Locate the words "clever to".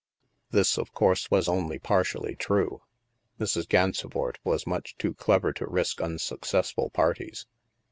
5.13-5.67